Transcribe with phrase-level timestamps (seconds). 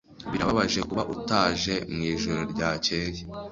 [0.31, 3.21] Birababaje kuba utaje mwijoro ryakeye.